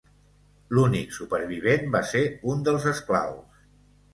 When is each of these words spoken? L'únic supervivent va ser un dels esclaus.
L'únic 0.77 1.13
supervivent 1.17 1.85
va 1.97 2.03
ser 2.13 2.25
un 2.55 2.65
dels 2.69 2.89
esclaus. 2.93 3.61